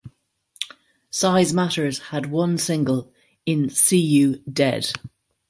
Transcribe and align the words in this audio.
"Size 1.11 1.53
Matters" 1.53 1.99
had 2.09 2.25
one 2.31 2.57
single 2.57 3.13
in 3.45 3.69
"See 3.69 3.99
You 4.01 4.37
Dead. 4.51 4.91